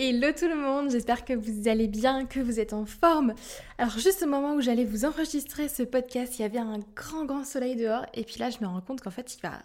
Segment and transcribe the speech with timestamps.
[0.00, 3.34] Hello tout le monde, j'espère que vous allez bien, que vous êtes en forme.
[3.78, 7.24] Alors juste au moment où j'allais vous enregistrer ce podcast, il y avait un grand
[7.24, 9.58] grand soleil dehors et puis là je me rends compte qu'en fait il va...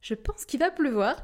[0.00, 1.16] Je pense qu'il va pleuvoir.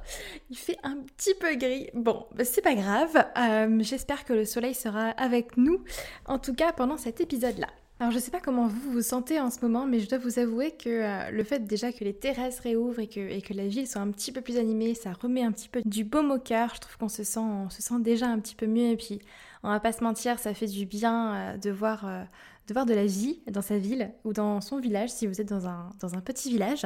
[0.51, 1.91] Il fait un petit peu gris.
[1.95, 3.17] Bon, bah, c'est pas grave.
[3.39, 5.85] Euh, j'espère que le soleil sera avec nous,
[6.25, 7.69] en tout cas pendant cet épisode-là.
[7.99, 10.39] Alors je sais pas comment vous vous sentez en ce moment, mais je dois vous
[10.39, 14.03] avouer que euh, le fait déjà que les terrasses réouvrent et que, la ville soit
[14.03, 16.75] un petit peu plus animée, ça remet un petit peu du baume au cœur.
[16.75, 19.21] Je trouve qu'on se sent, on se sent déjà un petit peu mieux et puis
[19.63, 22.23] on va pas se mentir, ça fait du bien euh, de voir euh,
[22.67, 25.49] de voir de la vie dans sa ville ou dans son village si vous êtes
[25.49, 26.85] dans un, dans un petit village.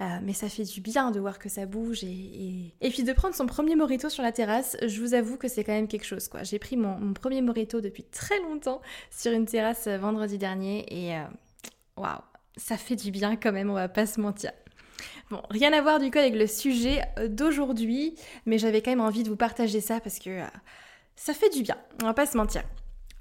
[0.00, 3.12] Euh, mais ça fait du bien de voir que ça bouge et, et, puis de
[3.12, 6.04] prendre son premier morito sur la terrasse, je vous avoue que c'est quand même quelque
[6.04, 6.28] chose.
[6.42, 10.84] J'ai pris mon, mon, premier morito depuis très longtemps sur une terrasse euh, vendredi dernier
[10.90, 11.24] et euh,
[11.96, 12.20] waouh,
[12.56, 14.52] ça fait du bien quand même, on va pas se mentir.
[15.30, 18.14] Bon, rien à voir du coup avec le sujet d'aujourd'hui,
[18.44, 20.42] mais j'avais quand même envie de vous partager ça parce que
[21.16, 22.62] ça fait du bien, on va pas se mentir.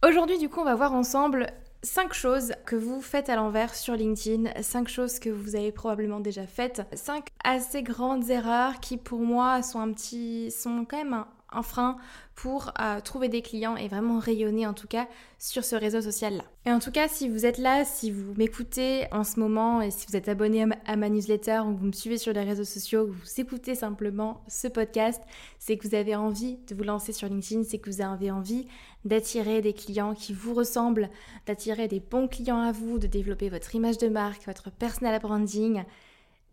[0.06, 1.48] Aujourd'hui, du coup, on va voir ensemble
[1.84, 6.22] 5 choses que vous faites à l'envers sur LinkedIn, 5 choses que vous avez probablement
[6.22, 11.14] déjà faites, 5 assez grandes erreurs qui pour moi sont un petit sont quand même
[11.14, 11.98] un, un frein
[12.36, 16.38] pour euh, trouver des clients et vraiment rayonner en tout cas sur ce réseau social
[16.38, 16.44] là.
[16.66, 19.92] Et en tout cas, si vous êtes là, si vous m'écoutez en ce moment et
[19.92, 23.04] si vous êtes abonné à ma, newsletter ou vous me suivez sur les réseaux sociaux
[23.04, 25.22] ou vous écoutez simplement ce podcast,
[25.60, 28.68] c'est que vous avez envie de vous lancer sur LinkedIn, c'est que vous avez envie
[29.06, 31.10] d'attirer des clients qui vous ressemblent,
[31.46, 35.84] d'attirer des bons clients à vous, de développer votre image de marque, votre personal branding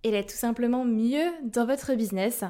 [0.02, 2.44] et d'être tout simplement mieux dans votre business.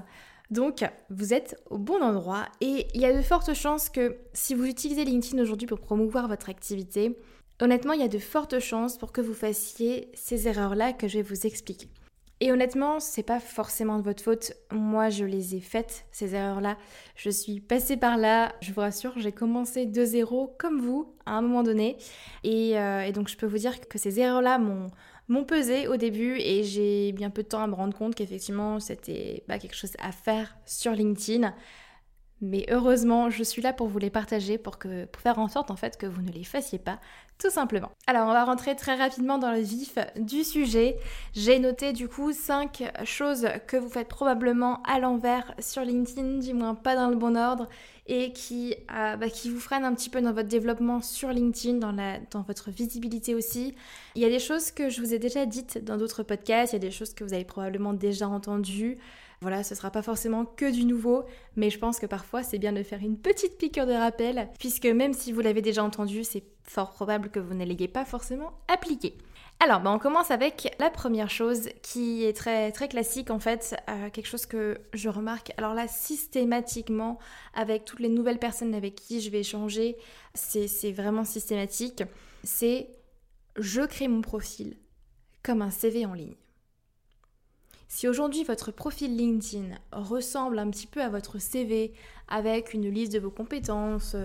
[0.51, 4.55] Donc, vous êtes au bon endroit et il y a de fortes chances que si
[4.55, 7.17] vous utilisez LinkedIn aujourd'hui pour promouvoir votre activité,
[7.61, 11.19] honnêtement, il y a de fortes chances pour que vous fassiez ces erreurs-là que je
[11.19, 11.89] vais vous expliquer.
[12.43, 14.55] Et honnêtement, c'est pas forcément de votre faute.
[14.73, 16.79] Moi, je les ai faites, ces erreurs-là.
[17.15, 21.33] Je suis passée par là, je vous rassure, j'ai commencé de zéro comme vous à
[21.33, 21.99] un moment donné.
[22.43, 24.91] Et, euh, et donc, je peux vous dire que ces erreurs-là m'ont
[25.31, 28.81] m'ont pesé au début et j'ai bien peu de temps à me rendre compte qu'effectivement
[28.81, 31.55] c'était pas quelque chose à faire sur LinkedIn.
[32.43, 35.71] Mais heureusement, je suis là pour vous les partager, pour, que, pour faire en sorte
[35.71, 36.99] en fait que vous ne les fassiez pas,
[37.39, 37.91] tout simplement.
[38.07, 40.97] Alors on va rentrer très rapidement dans le vif du sujet.
[41.35, 46.55] J'ai noté du coup 5 choses que vous faites probablement à l'envers sur LinkedIn, du
[46.55, 47.69] moins pas dans le bon ordre,
[48.11, 51.79] et qui, euh, bah, qui vous freinent un petit peu dans votre développement sur LinkedIn,
[51.79, 53.77] dans, la, dans votre visibilité aussi.
[54.17, 56.77] Il y a des choses que je vous ai déjà dites dans d'autres podcasts, il
[56.77, 58.99] y a des choses que vous avez probablement déjà entendues.
[59.43, 62.73] Voilà, ce sera pas forcément que du nouveau, mais je pense que parfois c'est bien
[62.73, 66.43] de faire une petite piqûre de rappel, puisque même si vous l'avez déjà entendu, c'est
[66.65, 69.15] fort probable que vous ne l'ayez pas forcément appliqué.
[69.63, 74.09] Alors, ben, on commence avec la première chose qui est très classique en fait, euh,
[74.09, 75.53] quelque chose que je remarque.
[75.59, 77.19] Alors là, systématiquement,
[77.53, 79.99] avec toutes les nouvelles personnes avec qui je vais échanger,
[80.33, 82.03] c'est vraiment systématique.
[82.43, 82.89] C'est
[83.57, 84.79] je crée mon profil
[85.43, 86.37] comme un CV en ligne.
[87.87, 91.93] Si aujourd'hui votre profil LinkedIn ressemble un petit peu à votre CV
[92.29, 94.17] avec une liste de vos compétences,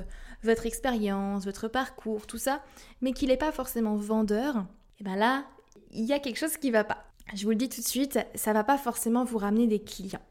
[0.44, 2.63] votre expérience, votre parcours, tout ça,
[3.01, 4.66] mais qu'il n'est pas forcément vendeur,
[5.00, 5.45] et bien là,
[5.91, 7.06] il y a quelque chose qui va pas.
[7.33, 10.22] Je vous le dis tout de suite, ça va pas forcément vous ramener des clients.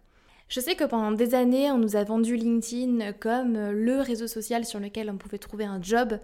[0.48, 4.64] Je sais que pendant des années, on nous a vendu LinkedIn comme le réseau social
[4.64, 6.18] sur lequel on pouvait trouver un job,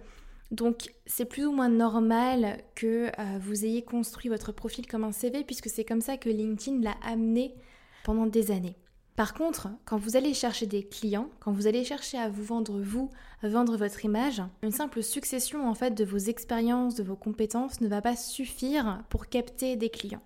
[0.51, 5.13] donc c'est plus ou moins normal que euh, vous ayez construit votre profil comme un
[5.13, 7.55] CV puisque c'est comme ça que LinkedIn l'a amené
[8.03, 8.75] pendant des années.
[9.21, 12.81] Par contre, quand vous allez chercher des clients, quand vous allez chercher à vous vendre
[12.81, 13.11] vous,
[13.43, 17.87] vendre votre image, une simple succession en fait de vos expériences, de vos compétences ne
[17.87, 20.23] va pas suffire pour capter des clients.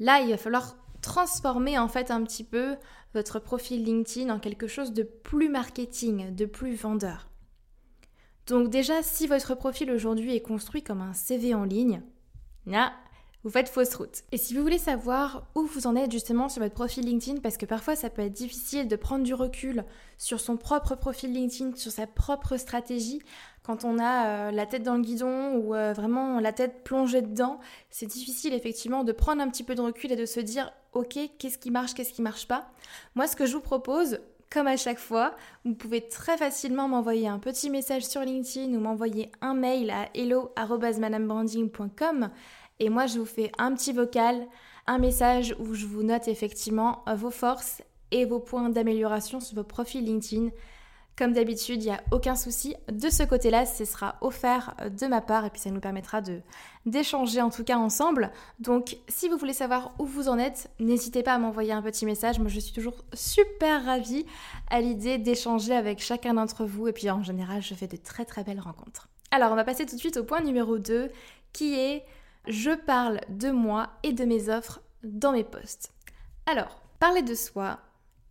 [0.00, 2.74] Là, il va falloir transformer en fait un petit peu
[3.14, 7.28] votre profil LinkedIn en quelque chose de plus marketing, de plus vendeur.
[8.48, 12.02] Donc déjà, si votre profil aujourd'hui est construit comme un CV en ligne,
[13.44, 14.22] vous faites fausse route.
[14.32, 17.56] Et si vous voulez savoir où vous en êtes justement sur votre profil LinkedIn, parce
[17.56, 19.84] que parfois ça peut être difficile de prendre du recul
[20.16, 23.20] sur son propre profil LinkedIn, sur sa propre stratégie,
[23.62, 27.20] quand on a euh, la tête dans le guidon ou euh, vraiment la tête plongée
[27.20, 30.72] dedans, c'est difficile effectivement de prendre un petit peu de recul et de se dire
[30.94, 32.70] ok, qu'est-ce qui marche, qu'est-ce qui marche pas.
[33.14, 34.20] Moi, ce que je vous propose,
[34.50, 38.80] comme à chaque fois, vous pouvez très facilement m'envoyer un petit message sur LinkedIn ou
[38.80, 42.30] m'envoyer un mail à hello@madamebranding.com
[42.80, 44.46] Et moi, je vous fais un petit vocal,
[44.86, 49.64] un message où je vous note effectivement vos forces et vos points d'amélioration sur vos
[49.64, 50.50] profils LinkedIn.
[51.16, 52.76] Comme d'habitude, il n'y a aucun souci.
[52.92, 56.22] De ce côté-là, ce sera offert de ma part et puis ça nous permettra
[56.86, 58.30] d'échanger en tout cas ensemble.
[58.60, 62.06] Donc, si vous voulez savoir où vous en êtes, n'hésitez pas à m'envoyer un petit
[62.06, 62.38] message.
[62.38, 64.26] Moi, je suis toujours super ravie
[64.70, 68.24] à l'idée d'échanger avec chacun d'entre vous et puis en général, je fais de très
[68.24, 69.08] très belles rencontres.
[69.32, 71.10] Alors, on va passer tout de suite au point numéro 2
[71.52, 72.04] qui est
[72.48, 75.92] je parle de moi et de mes offres dans mes posts.
[76.46, 77.78] Alors, parler de soi,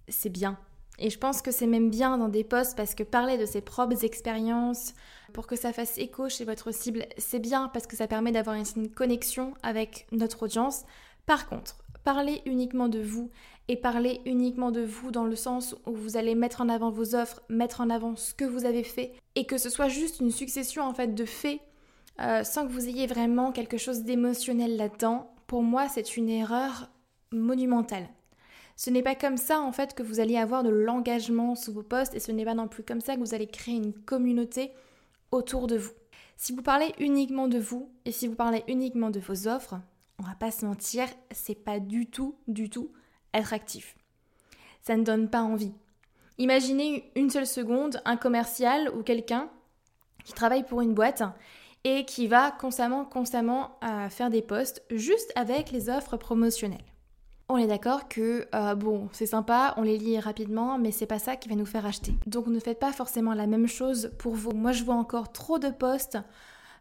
[0.07, 0.57] c'est bien.
[0.99, 3.61] Et je pense que c'est même bien dans des posts parce que parler de ses
[3.61, 4.95] propres expériences
[5.33, 8.55] pour que ça fasse écho chez votre cible, c'est bien parce que ça permet d'avoir
[8.55, 10.85] une connexion avec notre audience.
[11.27, 13.29] Par contre, parler uniquement de vous
[13.67, 17.13] et parler uniquement de vous dans le sens où vous allez mettre en avant vos
[17.13, 20.31] offres, mettre en avant ce que vous avez fait et que ce soit juste une
[20.31, 21.59] succession en fait de faits
[22.19, 26.89] euh, sans que vous ayez vraiment quelque chose d'émotionnel là-dedans, pour moi c'est une erreur
[27.31, 28.07] monumentale.
[28.75, 31.83] Ce n'est pas comme ça en fait que vous allez avoir de l'engagement sous vos
[31.83, 34.71] postes et ce n'est pas non plus comme ça que vous allez créer une communauté
[35.31, 35.93] autour de vous.
[36.37, 39.79] Si vous parlez uniquement de vous et si vous parlez uniquement de vos offres,
[40.19, 42.91] on va pas se mentir, c'est pas du tout, du tout
[43.33, 43.95] attractif.
[44.81, 45.73] Ça ne donne pas envie.
[46.37, 49.49] Imaginez une seule seconde un commercial ou quelqu'un
[50.23, 51.23] qui travaille pour une boîte
[51.83, 56.83] et qui va constamment, constamment euh, faire des posts juste avec les offres promotionnelles
[57.49, 61.19] on est d'accord que euh, bon, c'est sympa, on les lit rapidement, mais c'est pas
[61.19, 62.13] ça qui va nous faire acheter.
[62.25, 64.51] Donc ne faites pas forcément la même chose pour vous.
[64.51, 66.17] Moi, je vois encore trop de posts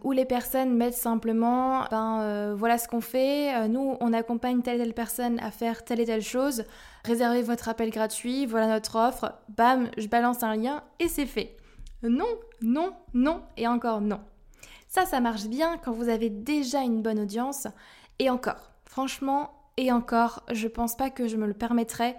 [0.03, 4.77] où les personnes mettent simplement, ben euh, voilà ce qu'on fait, nous on accompagne telle
[4.77, 6.65] et telle personne à faire telle et telle chose,
[7.05, 11.57] réservez votre appel gratuit, voilà notre offre, bam, je balance un lien et c'est fait.
[12.03, 12.27] Non,
[12.61, 14.21] non, non et encore non.
[14.97, 17.69] Ça, ça marche bien quand vous avez déjà une bonne audience
[18.19, 18.71] et encore.
[18.87, 22.17] Franchement, et encore, je pense pas que je me le permettrais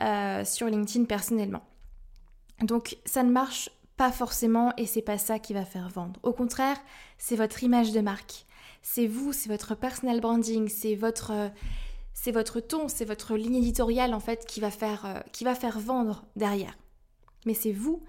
[0.00, 1.62] euh, sur LinkedIn personnellement.
[2.62, 6.18] Donc ça ne marche pas forcément et c'est pas ça qui va faire vendre.
[6.24, 6.76] Au contraire,
[7.16, 8.44] c'est votre image de marque.
[8.82, 11.30] C'est vous, c'est votre personal branding, c'est votre
[12.12, 15.54] c'est votre ton, c'est votre ligne éditoriale en fait qui va faire euh, qui va
[15.54, 16.76] faire vendre derrière.
[17.44, 18.02] Mais c'est vous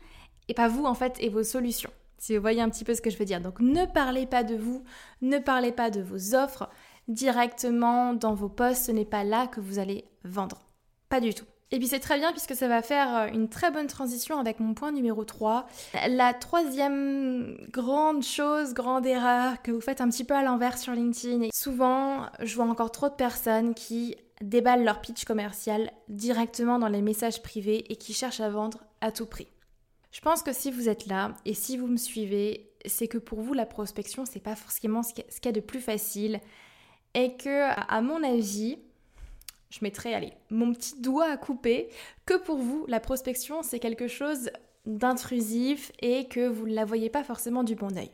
[0.48, 1.92] et pas vous en fait et vos solutions.
[2.18, 3.42] Si vous voyez un petit peu ce que je veux dire.
[3.42, 4.84] Donc ne parlez pas de vous,
[5.22, 6.70] ne parlez pas de vos offres,
[7.08, 10.62] directement dans vos posts, ce n'est pas là que vous allez vendre.
[11.10, 11.46] Pas du tout.
[11.72, 14.60] Et puis c'est très bien puisque ça va faire euh, une très bonne transition avec
[14.60, 15.68] mon point numéro 3.
[16.10, 20.94] La troisième grande chose, grande erreur que vous faites un petit peu à l'envers sur
[20.94, 21.42] LinkedIn.
[21.42, 26.88] Et souvent, je vois encore trop de personnes qui déballent leur pitch commercial directement dans
[26.88, 29.48] les messages privés et qui cherchent à vendre à tout prix.
[30.12, 33.42] Je pense que si vous êtes là et si vous me suivez, c'est que pour
[33.42, 36.40] vous la prospection c'est pas forcément ce qu'il y a de plus facile
[37.14, 38.78] et que, à mon avis,
[39.70, 41.90] je mettrai, allez, mon petit doigt à couper,
[42.26, 44.52] que pour vous, la prospection, c'est quelque chose
[44.86, 48.12] d'intrusif et que vous ne la voyez pas forcément du bon oeil.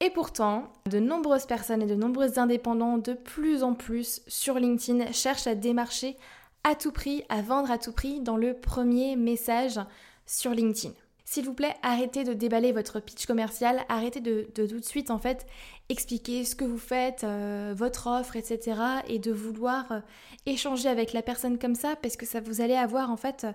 [0.00, 5.12] Et pourtant, de nombreuses personnes et de nombreux indépendants de plus en plus sur LinkedIn
[5.12, 6.16] cherchent à démarcher
[6.64, 9.78] à tout prix, à vendre à tout prix dans le premier message
[10.26, 10.92] sur LinkedIn.
[11.32, 15.16] S'il vous plaît, arrêtez de déballer votre pitch commercial, arrêtez de, tout de suite en
[15.16, 15.46] fait
[15.88, 18.78] expliquer ce que vous faites, euh, votre offre, etc.
[19.08, 20.00] et de vouloir euh,
[20.44, 23.46] échanger avec la personne comme ça parce que ça vous allez avoir en fait,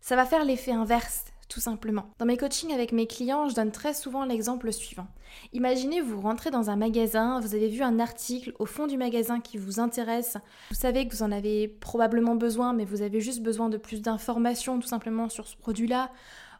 [0.00, 2.10] ça va faire l'effet inverse tout simplement.
[2.18, 5.08] Dans mes coachings avec mes clients, je donne très souvent l'exemple suivant.
[5.52, 9.40] Imaginez, vous rentrez dans un magasin, vous avez vu un article au fond du magasin
[9.40, 10.36] qui vous intéresse,
[10.70, 14.02] vous savez que vous en avez probablement besoin, mais vous avez juste besoin de plus
[14.02, 16.12] d'informations tout simplement sur ce produit-là,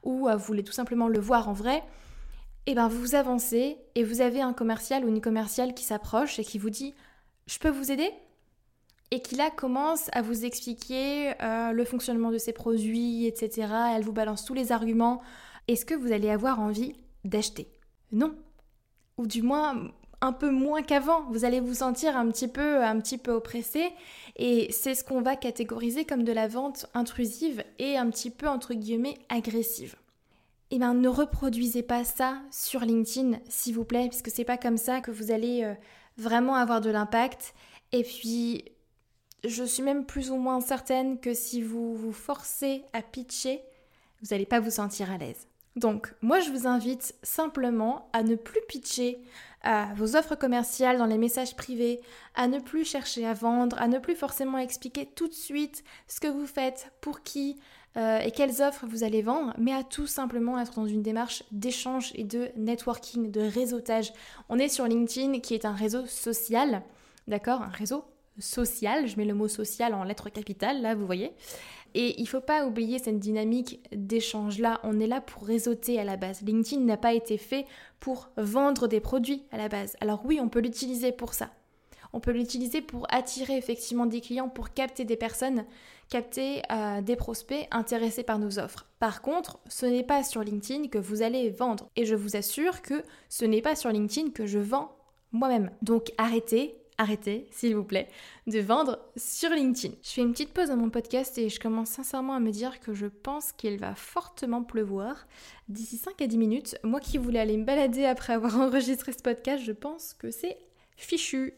[0.03, 1.83] ou vous voulez tout simplement le voir en vrai,
[2.67, 6.39] et eh ben vous avancez et vous avez un commercial ou une commerciale qui s'approche
[6.39, 6.95] et qui vous dit
[7.49, 8.11] je peux vous aider?
[9.11, 13.73] Et qui là commence à vous expliquer euh, le fonctionnement de ses produits, etc.
[13.97, 15.23] Elle vous balance tous les arguments.
[15.67, 16.93] Est-ce que vous allez avoir envie
[17.25, 17.69] d'acheter?
[18.13, 18.37] Non.
[19.17, 21.23] Ou du moins un peu moins qu'avant.
[21.31, 23.91] Vous allez vous sentir un petit peu, un petit peu oppressé.
[24.37, 28.49] Et c'est ce qu'on va catégoriser comme de la vente intrusive et un petit peu
[28.49, 29.97] entre guillemets agressive
[30.71, 34.77] eh bien ne reproduisez pas ça sur LinkedIn, s'il vous plaît, puisque c'est pas comme
[34.77, 35.75] ça que vous allez euh,
[36.17, 37.55] vraiment avoir de l'impact.
[37.93, 38.65] Et puis,
[39.45, 43.63] je suis même plus ou moins certaine que si vous vous forcez à pitcher,
[44.21, 45.47] vous n'allez pas vous sentir à l'aise.
[45.77, 49.21] Donc, moi, je vous invite simplement à ne plus pitcher
[49.63, 52.01] à vos offres commerciales dans les messages privés,
[52.35, 56.21] à ne plus chercher à vendre, à ne plus forcément expliquer tout de suite ce
[56.21, 57.59] que vous faites, pour qui,
[57.97, 61.43] euh, et quelles offres vous allez vendre, mais à tout simplement être dans une démarche
[61.51, 64.13] d'échange et de networking, de réseautage.
[64.49, 66.83] On est sur LinkedIn qui est un réseau social.
[67.27, 68.05] d'accord Un réseau
[68.39, 71.33] social, je mets le mot social en lettres capitales, là, vous voyez.
[71.95, 74.81] Et il faut pas oublier cette dynamique d'échange-là.
[74.83, 76.43] On est là pour réseauter à la base.
[76.43, 77.67] LinkedIn n'a pas été fait
[77.99, 79.97] pour vendre des produits à la base.
[80.01, 81.51] Alors oui, on peut l'utiliser pour ça.
[82.13, 85.65] On peut l'utiliser pour attirer effectivement des clients, pour capter des personnes,
[86.09, 88.87] capter euh, des prospects intéressés par nos offres.
[88.99, 91.91] Par contre, ce n'est pas sur LinkedIn que vous allez vendre.
[91.97, 94.97] Et je vous assure que ce n'est pas sur LinkedIn que je vends
[95.33, 95.71] moi-même.
[95.83, 98.09] Donc arrêtez, arrêtez, s'il vous plaît,
[98.47, 99.95] de vendre sur LinkedIn.
[100.03, 102.81] Je fais une petite pause dans mon podcast et je commence sincèrement à me dire
[102.81, 105.27] que je pense qu'il va fortement pleuvoir
[105.69, 106.77] d'ici 5 à 10 minutes.
[106.83, 110.59] Moi qui voulais aller me balader après avoir enregistré ce podcast, je pense que c'est
[110.97, 111.55] fichu.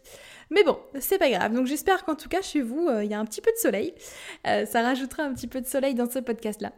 [0.51, 1.55] Mais bon, c'est pas grave.
[1.55, 3.57] Donc j'espère qu'en tout cas chez vous, euh, il y a un petit peu de
[3.59, 3.95] soleil.
[4.47, 6.73] Euh, ça rajoutera un petit peu de soleil dans ce podcast-là.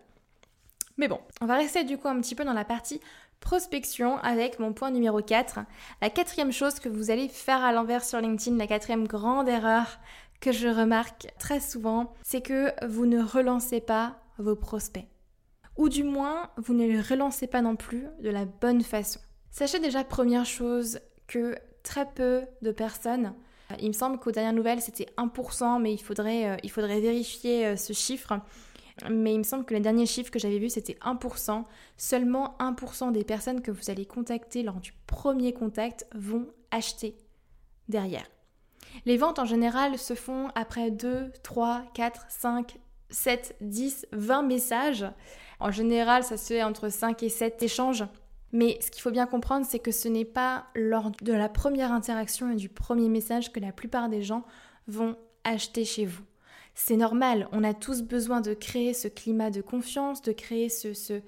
[0.99, 3.01] Mais bon, on va rester du coup un petit peu dans la partie
[3.43, 5.59] prospection avec mon point numéro 4.
[6.01, 9.99] La quatrième chose que vous allez faire à l'envers sur LinkedIn, la quatrième grande erreur
[10.41, 15.07] que je remarque très souvent, c'est que vous ne relancez pas vos prospects.
[15.77, 19.21] Ou du moins, vous ne les relancez pas non plus de la bonne façon.
[19.51, 23.35] Sachez déjà, première chose, que très peu de personnes.
[23.81, 27.67] Il me semble qu'aux dernières nouvelles, c'était 1%, mais il faudrait, euh, il faudrait vérifier
[27.67, 28.35] euh, ce chiffre.
[29.11, 31.65] Mais il me semble que les derniers chiffres que j'avais vus, c'était 1%.
[31.97, 37.17] Seulement 1% des personnes que vous allez contacter lors du premier contact vont acheter
[37.89, 38.27] derrière.
[39.07, 42.79] Les ventes en général se font après 2, 3, 4, 5,
[43.11, 45.07] 7, 10, 20 messages.
[45.61, 48.05] En général, ça se fait entre 5 et 7 échanges.
[48.53, 51.93] Mais ce qu'il faut bien comprendre, c'est que ce n'est pas lors de la première
[51.93, 54.45] interaction et du premier message que la plupart des gens
[54.87, 56.23] vont acheter chez vous.
[56.75, 61.21] C'est normal, on a tous besoin de créer ce climat de confiance, de créer ce,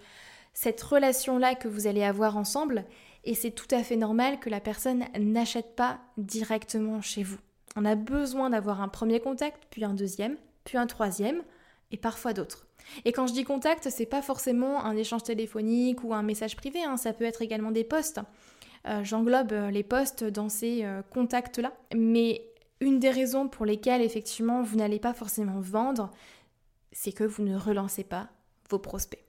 [0.53, 2.85] cette relation-là que vous allez avoir ensemble,
[3.25, 7.39] et c'est tout à fait normal que la personne n'achète pas directement chez vous.
[7.77, 11.43] On a besoin d'avoir un premier contact, puis un deuxième, puis un troisième,
[11.91, 12.67] et parfois d'autres.
[13.05, 16.85] Et quand je dis contact, c'est pas forcément un échange téléphonique ou un message privé,
[16.85, 18.21] hein, ça peut être également des posts.
[18.87, 21.73] Euh, j'englobe euh, les posts dans ces euh, contacts-là.
[21.97, 22.43] Mais
[22.85, 26.11] une des raisons pour lesquelles effectivement vous n'allez pas forcément vendre,
[26.93, 28.29] c'est que vous ne relancez pas
[28.69, 29.25] vos prospects.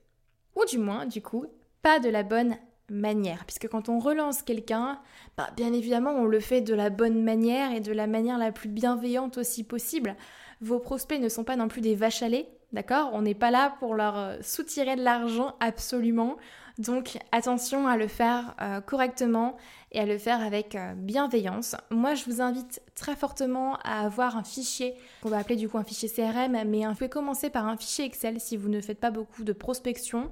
[0.54, 1.46] Ou du moins, du coup,
[1.82, 2.56] pas de la bonne
[2.90, 3.44] manière.
[3.46, 5.00] Puisque quand on relance quelqu'un,
[5.36, 8.52] bah, bien évidemment, on le fait de la bonne manière et de la manière la
[8.52, 10.16] plus bienveillante aussi possible.
[10.60, 13.10] Vos prospects ne sont pas non plus des vaches à lait, d'accord?
[13.14, 16.36] On n'est pas là pour leur euh, soutirer de l'argent absolument.
[16.78, 19.56] Donc attention à le faire euh, correctement
[19.96, 21.74] et à le faire avec euh, bienveillance.
[21.90, 25.78] Moi, je vous invite très fortement à avoir un fichier qu'on va appeler du coup
[25.78, 29.00] un fichier CRM, mais vous pouvez commencer par un fichier Excel si vous ne faites
[29.00, 30.30] pas beaucoup de prospection,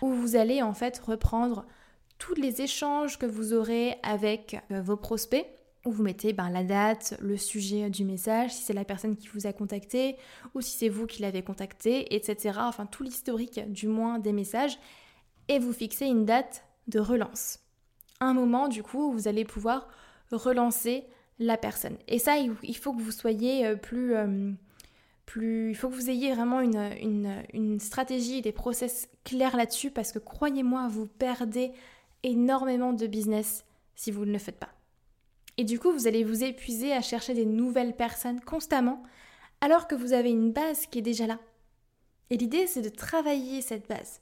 [0.00, 1.66] où vous allez en fait reprendre
[2.18, 5.46] tous les échanges que vous aurez avec vos prospects
[5.84, 9.28] où vous mettez ben, la date, le sujet du message, si c'est la personne qui
[9.28, 10.18] vous a contacté
[10.54, 12.58] ou si c'est vous qui l'avez contacté, etc.
[12.60, 14.78] Enfin tout l'historique du moins des messages
[15.48, 17.60] et vous fixez une date de relance.
[18.20, 19.88] Un moment du coup vous allez pouvoir
[20.30, 21.04] relancer
[21.38, 21.96] la personne.
[22.06, 24.14] Et ça, il faut que vous soyez euh, plus...
[24.14, 24.52] Euh,
[25.26, 29.90] plus il faut que vous ayez vraiment une, une, une stratégie, des process clairs là-dessus
[29.90, 31.70] parce que croyez-moi, vous perdez
[32.24, 34.72] énormément de business si vous ne le faites pas.
[35.56, 39.02] Et du coup, vous allez vous épuiser à chercher des nouvelles personnes constamment,
[39.60, 41.38] alors que vous avez une base qui est déjà là.
[42.30, 44.20] Et l'idée, c'est de travailler cette base.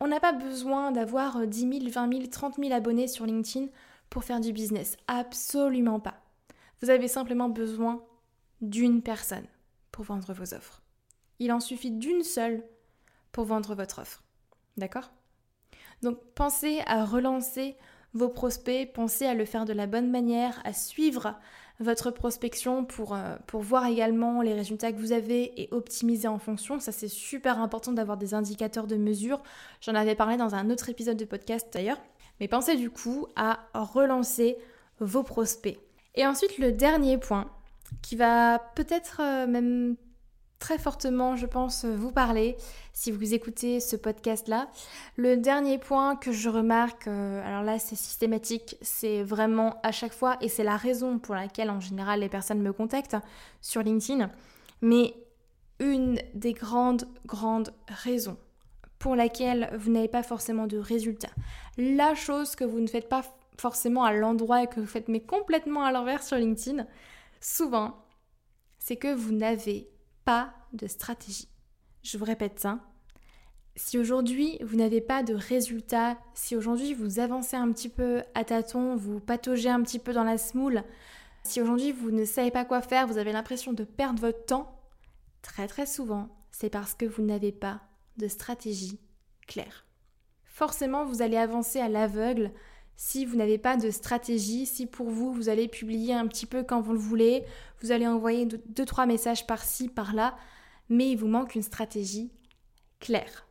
[0.00, 3.66] On n'a pas besoin d'avoir 10 000, 20 000, 30 000 abonnés sur LinkedIn
[4.08, 4.96] pour faire du business.
[5.06, 6.22] Absolument pas.
[6.80, 8.02] Vous avez simplement besoin
[8.62, 9.46] d'une personne
[9.92, 10.82] pour vendre vos offres.
[11.38, 12.64] Il en suffit d'une seule
[13.30, 14.22] pour vendre votre offre.
[14.78, 15.10] D'accord?
[16.02, 17.76] Donc pensez à relancer
[18.14, 21.38] vos prospects, pensez à le faire de la bonne manière, à suivre
[21.80, 26.38] votre prospection pour, euh, pour voir également les résultats que vous avez et optimiser en
[26.38, 26.78] fonction.
[26.78, 29.42] Ça, c'est super important d'avoir des indicateurs de mesure.
[29.80, 32.00] J'en avais parlé dans un autre épisode de podcast d'ailleurs.
[32.38, 34.56] Mais pensez du coup à relancer
[35.00, 35.78] vos prospects.
[36.14, 37.50] Et ensuite, le dernier point,
[38.02, 39.96] qui va peut-être euh, même
[40.60, 42.56] très fortement, je pense, vous parler
[42.92, 44.68] si vous écoutez ce podcast-là.
[45.16, 50.12] Le dernier point que je remarque, euh, alors là c'est systématique, c'est vraiment à chaque
[50.12, 53.16] fois, et c'est la raison pour laquelle en général les personnes me contactent
[53.60, 54.30] sur LinkedIn,
[54.82, 55.14] mais
[55.80, 58.36] une des grandes, grandes raisons
[58.98, 61.30] pour laquelle vous n'avez pas forcément de résultats.
[61.78, 63.22] La chose que vous ne faites pas
[63.56, 66.86] forcément à l'endroit et que vous faites mais complètement à l'envers sur LinkedIn,
[67.40, 67.96] souvent,
[68.78, 69.88] c'est que vous n'avez
[70.72, 71.48] de stratégie.
[72.02, 72.80] Je vous répète ça.
[73.76, 78.44] Si aujourd'hui vous n'avez pas de résultat, si aujourd'hui vous avancez un petit peu à
[78.44, 80.82] tâtons, vous pataugez un petit peu dans la smoule,
[81.42, 84.78] Si aujourd'hui vous ne savez pas quoi faire, vous avez l'impression de perdre votre temps,
[85.40, 87.80] très très souvent, c'est parce que vous n'avez pas
[88.18, 89.00] de stratégie
[89.46, 89.86] claire.
[90.44, 92.52] Forcément, vous allez avancer à l'aveugle
[93.02, 96.62] si vous n'avez pas de stratégie, si pour vous, vous allez publier un petit peu
[96.62, 97.44] quand vous le voulez,
[97.80, 100.36] vous allez envoyer deux, trois messages par-ci, par-là,
[100.90, 102.30] mais il vous manque une stratégie
[102.98, 103.46] claire.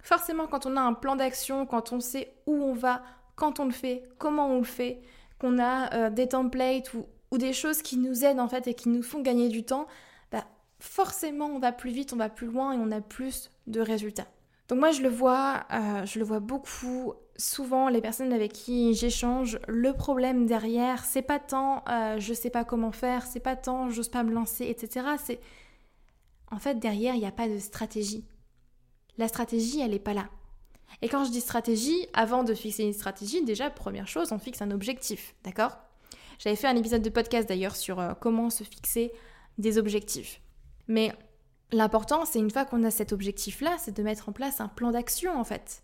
[0.00, 3.02] Forcément, quand on a un plan d'action, quand on sait où on va,
[3.36, 5.02] quand on le fait, comment on le fait,
[5.38, 8.88] qu'on a euh, des templates ou, des choses qui nous aident en fait et qui
[8.88, 9.86] nous font gagner du temps,
[10.32, 10.46] bah,
[10.78, 14.28] forcément on va plus vite, on va plus loin et on a plus de résultats.
[14.68, 18.94] Donc moi je le vois, euh, je le vois beaucoup, souvent les personnes avec qui
[18.94, 23.56] j'échange, le problème derrière, c'est pas tant euh, je sais pas comment faire, c'est pas
[23.56, 25.06] tant j'ose pas me lancer, etc.
[25.22, 25.40] C'est
[26.50, 28.24] en fait derrière il n'y a pas de stratégie.
[29.18, 30.28] La stratégie elle est pas là.
[31.02, 34.62] Et quand je dis stratégie, avant de fixer une stratégie, déjà première chose, on fixe
[34.62, 35.76] un objectif, d'accord?
[36.38, 39.12] J'avais fait un épisode de podcast d'ailleurs sur euh, comment se fixer
[39.58, 40.40] des objectifs.
[40.88, 41.12] Mais
[41.74, 44.92] L'important, c'est une fois qu'on a cet objectif-là, c'est de mettre en place un plan
[44.92, 45.82] d'action en fait.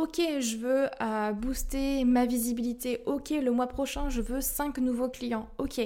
[0.00, 3.02] Ok, je veux euh, booster ma visibilité.
[3.04, 5.50] Ok, le mois prochain, je veux 5 nouveaux clients.
[5.58, 5.78] Ok,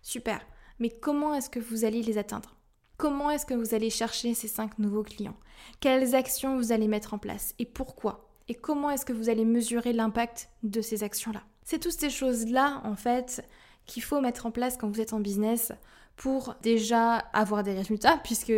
[0.00, 0.40] super.
[0.78, 2.56] Mais comment est-ce que vous allez les atteindre?
[2.96, 5.36] Comment est-ce que vous allez chercher ces 5 nouveaux clients?
[5.80, 7.54] Quelles actions vous allez mettre en place?
[7.58, 8.30] Et pourquoi?
[8.48, 11.42] Et comment est-ce que vous allez mesurer l'impact de ces actions-là?
[11.62, 13.46] C'est toutes ces choses-là, en fait,
[13.84, 15.72] qu'il faut mettre en place quand vous êtes en business
[16.16, 18.54] pour déjà avoir des résultats, puisque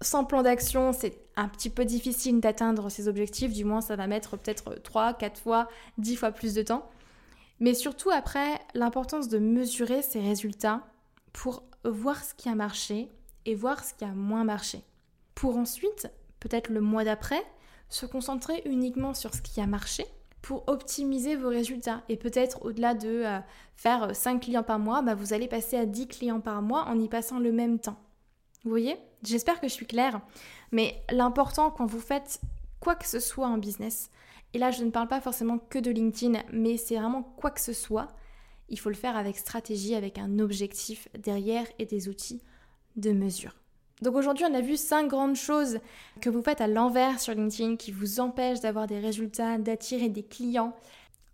[0.00, 4.06] sans plan d'action, c'est un petit peu difficile d'atteindre ces objectifs, du moins ça va
[4.06, 6.88] mettre peut-être 3, 4 fois, 10 fois plus de temps.
[7.60, 10.82] Mais surtout après, l'importance de mesurer ces résultats
[11.32, 13.08] pour voir ce qui a marché
[13.44, 14.82] et voir ce qui a moins marché.
[15.34, 16.08] Pour ensuite,
[16.40, 17.42] peut-être le mois d'après,
[17.88, 20.04] se concentrer uniquement sur ce qui a marché
[20.42, 22.02] pour optimiser vos résultats.
[22.08, 23.38] Et peut-être au-delà de euh,
[23.74, 26.98] faire 5 clients par mois, bah, vous allez passer à 10 clients par mois en
[26.98, 27.98] y passant le même temps.
[28.66, 28.96] Vous voyez?
[29.22, 30.20] J'espère que je suis claire.
[30.72, 32.40] Mais l'important quand vous faites
[32.80, 34.10] quoi que ce soit en business,
[34.54, 37.60] et là je ne parle pas forcément que de LinkedIn, mais c'est vraiment quoi que
[37.60, 38.08] ce soit,
[38.68, 42.42] il faut le faire avec stratégie, avec un objectif derrière et des outils
[42.96, 43.54] de mesure.
[44.02, 45.78] Donc aujourd'hui, on a vu cinq grandes choses
[46.20, 50.24] que vous faites à l'envers sur LinkedIn qui vous empêchent d'avoir des résultats, d'attirer des
[50.24, 50.74] clients.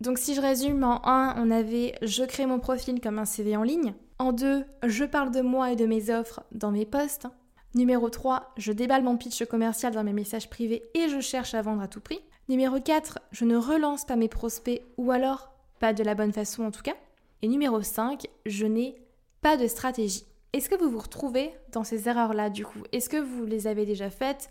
[0.01, 3.57] Donc si je résume, en 1, on avait je crée mon profil comme un CV
[3.57, 3.95] en ligne.
[4.19, 7.27] En 2, je parle de moi et de mes offres dans mes posts.
[7.75, 11.61] Numéro 3, je déballe mon pitch commercial dans mes messages privés et je cherche à
[11.61, 12.21] vendre à tout prix.
[12.47, 16.63] Numéro 4, je ne relance pas mes prospects ou alors pas de la bonne façon
[16.63, 16.95] en tout cas.
[17.41, 18.95] Et numéro 5, je n'ai
[19.41, 20.25] pas de stratégie.
[20.53, 22.83] Est-ce que vous vous retrouvez dans ces erreurs-là du coup?
[22.91, 24.49] Est-ce que vous les avez déjà faites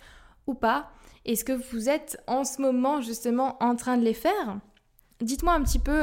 [0.48, 0.90] ou pas?
[1.24, 4.58] Est-ce que vous êtes en ce moment justement en train de les faire?
[5.20, 6.02] Dites-moi un petit peu.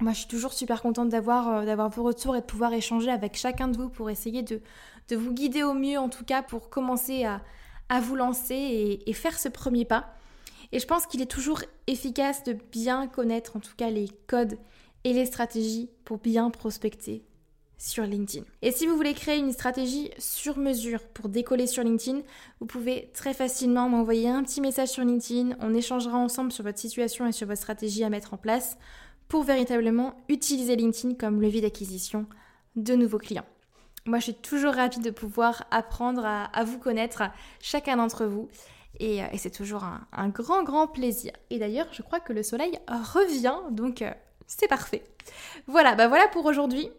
[0.00, 3.10] Moi, je suis toujours super contente d'avoir euh, d'avoir vos retours et de pouvoir échanger
[3.10, 4.62] avec chacun de vous pour essayer de,
[5.08, 7.42] de vous guider au mieux, en tout cas, pour commencer à,
[7.90, 10.14] à vous lancer et, et faire ce premier pas.
[10.72, 14.56] Et je pense qu'il est toujours efficace de bien connaître, en tout cas, les codes
[15.04, 17.24] et les stratégies pour bien prospecter
[17.76, 18.44] sur LinkedIn.
[18.62, 22.20] Et si vous voulez créer une stratégie sur mesure pour décoller sur LinkedIn,
[22.60, 25.56] vous pouvez très facilement m'envoyer un petit message sur LinkedIn.
[25.60, 28.76] On échangera ensemble sur votre situation et sur votre stratégie à mettre en place
[29.30, 32.26] pour véritablement utiliser LinkedIn comme levier d'acquisition
[32.76, 33.46] de nouveaux clients.
[34.04, 37.22] Moi, je suis toujours ravie de pouvoir apprendre à, vous connaître,
[37.60, 38.48] chacun d'entre vous.
[38.98, 41.32] Et, euh, c'est toujours un, grand, grand plaisir.
[41.48, 44.10] Et d'ailleurs, je crois que le soleil revient, donc euh,
[44.48, 45.04] c'est parfait.
[45.68, 46.90] Voilà, bah voilà pour aujourd'hui.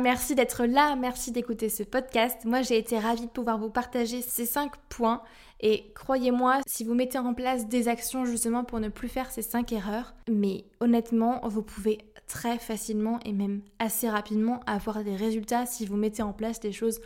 [0.00, 2.44] Merci d'être là, merci d'écouter ce podcast.
[2.44, 5.22] Moi, j'ai été ravie de pouvoir vous partager ces 5 points.
[5.60, 9.42] Et croyez-moi, si vous mettez en place des actions justement pour ne plus faire ces
[9.42, 15.66] 5 erreurs, mais honnêtement, vous pouvez très facilement et même assez rapidement avoir des résultats
[15.66, 17.00] si vous mettez en place des choses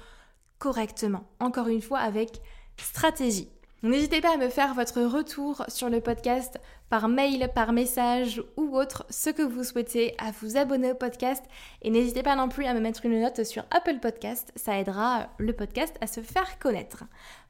[0.59, 1.25] correctement.
[1.41, 2.41] Encore une fois, avec
[2.77, 3.49] stratégie.
[3.83, 8.75] N'hésitez pas à me faire votre retour sur le podcast par mail, par message ou
[8.75, 11.45] autre, ce que vous souhaitez, à vous abonner au podcast
[11.83, 15.29] et n'hésitez pas non plus à me mettre une note sur Apple Podcast, ça aidera
[15.37, 17.05] le podcast à se faire connaître.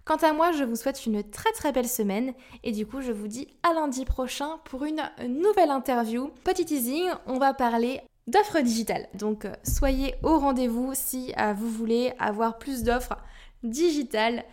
[0.04, 3.12] Quant à moi, je vous souhaite une très très belle semaine et du coup je
[3.12, 6.30] vous dis à lundi prochain pour une nouvelle interview.
[6.44, 9.08] Petit teasing, on va parler d'offres digitales.
[9.14, 13.16] Donc soyez au rendez-vous si euh, vous voulez avoir plus d'offres
[13.62, 14.44] digitales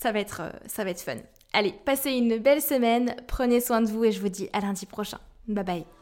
[0.00, 1.16] ça va être, euh, ça va être fun.
[1.52, 4.86] Allez, passez une belle semaine, prenez soin de vous et je vous dis à lundi
[4.86, 5.18] prochain.
[5.46, 5.99] Bye bye.